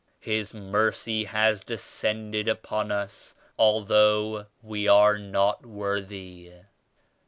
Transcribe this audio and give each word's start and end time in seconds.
His 0.19 0.51
Mercy 0.51 1.25
has 1.25 1.63
descended 1.63 2.47
upon 2.47 2.91
us 2.91 3.35
al 3.59 3.81
though 3.83 4.47
we 4.63 4.87
are 4.87 5.19
not 5.19 5.63
worthy." 5.63 6.51